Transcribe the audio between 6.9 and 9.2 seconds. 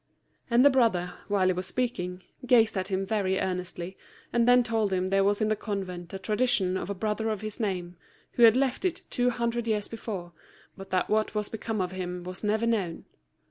brother of his name, who had left it